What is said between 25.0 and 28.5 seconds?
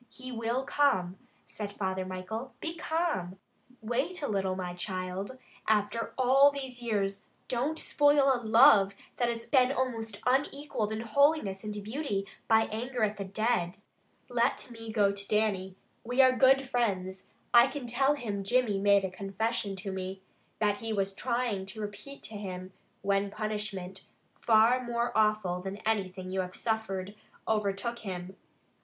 awful than anything you have suffered, overtook him.